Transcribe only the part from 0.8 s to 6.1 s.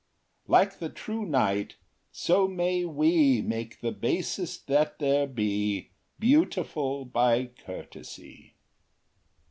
true knight, so may we Make the basest that there be